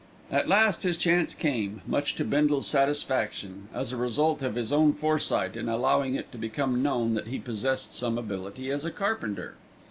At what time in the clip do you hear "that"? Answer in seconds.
7.13-7.27